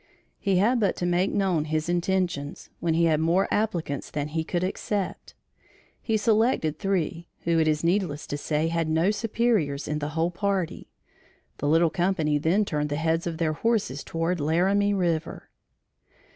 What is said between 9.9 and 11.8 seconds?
the whole party. The